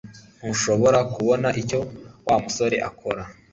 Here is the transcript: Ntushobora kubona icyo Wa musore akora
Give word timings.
Ntushobora 0.37 0.99
kubona 1.13 1.47
icyo 1.61 1.79
Wa 2.27 2.35
musore 2.43 2.75
akora 2.89 3.21